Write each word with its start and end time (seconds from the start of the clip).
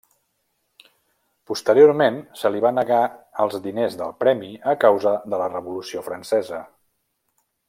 Posteriorment 1.51 2.17
se 2.39 2.51
li 2.55 2.63
va 2.65 2.71
negar 2.77 3.03
els 3.45 3.59
diners 3.67 3.99
del 4.03 4.17
premi 4.25 4.53
a 4.75 4.77
causa 4.87 5.17
de 5.35 5.43
la 5.45 5.51
Revolució 5.57 6.07
Francesa. 6.11 6.65